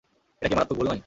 এটা 0.41 0.47
কি 0.49 0.55
মারাত্মক 0.55 0.77
ভুল 0.77 0.87
নয়? 0.87 0.99